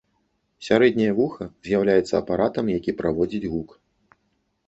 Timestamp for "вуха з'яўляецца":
1.17-2.15